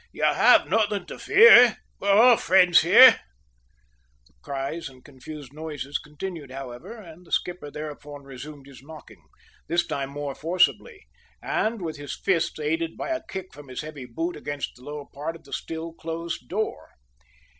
[0.11, 1.77] "You have nothing to fear.
[1.99, 3.19] We're all friends here!"
[4.25, 9.21] The cries and confused noises continued, however, and the skipper thereupon resumed his knocking,
[9.67, 11.05] this time more forcibly,
[11.39, 15.05] and with his fists aided by a kick from his heavy boot against the lower
[15.13, 16.89] part of the still closed door.